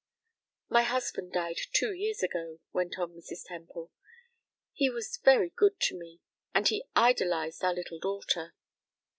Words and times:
"My 0.67 0.81
husband 0.81 1.31
died 1.31 1.59
two 1.73 1.93
years 1.93 2.23
ago," 2.23 2.59
went 2.73 2.97
on 2.97 3.13
Mrs. 3.13 3.45
Temple. 3.45 3.91
"He 4.73 4.89
was 4.89 5.19
very 5.23 5.51
good 5.51 5.79
to 5.81 5.95
me, 5.95 6.21
and 6.55 6.67
he 6.67 6.85
idolized 6.95 7.63
our 7.63 7.75
little 7.75 7.99
daughter." 7.99 8.55